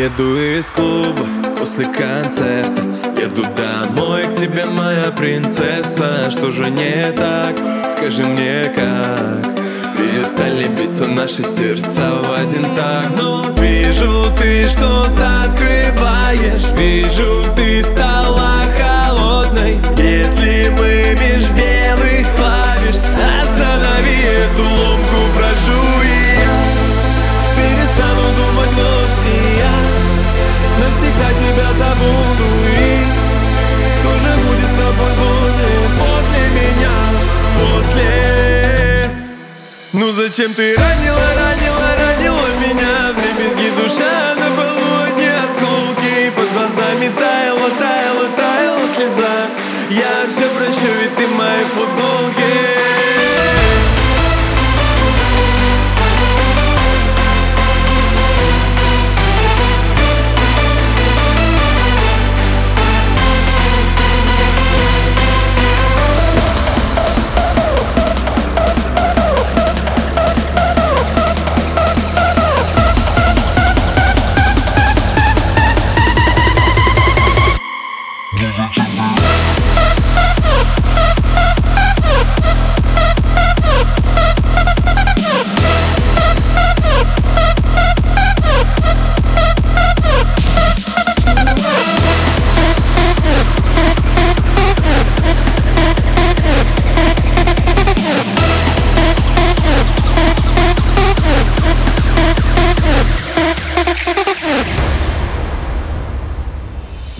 [0.00, 1.26] Еду из клуба
[1.58, 2.80] после концерта.
[3.20, 6.30] Еду домой к тебе, моя принцесса.
[6.30, 7.54] Что же не так?
[7.90, 9.56] Скажи мне как?
[9.98, 13.10] Перестали биться наши сердца в один так.
[13.14, 16.72] Но вижу, ты что-то скрываешь.
[16.78, 19.76] Вижу, ты стала холодной
[40.20, 41.39] зачем ты ранила,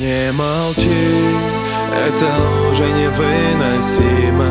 [0.01, 0.89] Не молчи,
[1.95, 2.27] это
[2.73, 4.49] уже невыносимо.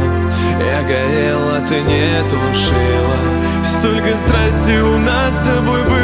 [0.59, 3.17] Я горела, ты не тушила.
[3.63, 5.98] Столько страсти у нас с тобой было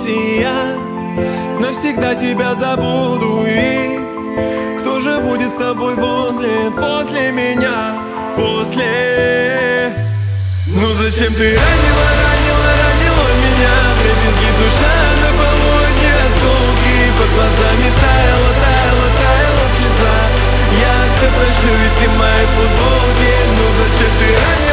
[0.00, 0.76] вовсе я
[1.60, 3.98] Навсегда тебя забуду и
[4.80, 7.96] Кто же будет с тобой возле, после меня,
[8.36, 9.92] после?
[10.66, 13.76] Ну зачем ты ранила, ранила, ранила меня?
[14.00, 20.16] Трепезги душа на полу, не осколки Под глазами таяла, таяла, таяла слеза.
[20.80, 24.69] Я все прощу, ведь ты в моей футболке Ну зачем ты ранила